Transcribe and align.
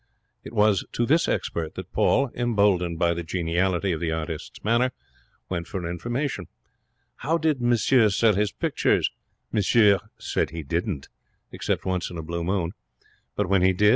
It 0.43 0.53
was 0.53 0.83
to 0.93 1.05
this 1.05 1.27
expert 1.27 1.75
that 1.75 1.93
Paul, 1.93 2.31
emboldened 2.33 2.97
by 2.97 3.13
the 3.13 3.21
geniality 3.21 3.91
of 3.91 3.99
the 3.99 4.11
artist's 4.11 4.63
manner, 4.63 4.93
went 5.47 5.67
for 5.67 5.87
information. 5.87 6.47
How 7.17 7.37
did 7.37 7.61
monsieur 7.61 8.09
sell 8.09 8.33
his 8.33 8.51
pictures? 8.51 9.11
Monsieur 9.51 9.99
said 10.17 10.49
he 10.49 10.63
didn't, 10.63 11.07
except 11.51 11.85
once 11.85 12.09
in 12.09 12.17
a 12.17 12.23
blue 12.23 12.43
moon. 12.43 12.71
But 13.35 13.47
when 13.47 13.61
he 13.61 13.73
did? 13.73 13.89